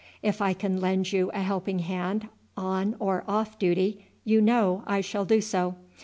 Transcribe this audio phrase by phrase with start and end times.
[0.23, 5.01] If I can lend you a helping hand on or off duty, you know I
[5.01, 5.75] shall do so.